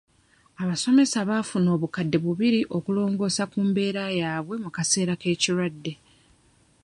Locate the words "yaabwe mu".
4.19-4.69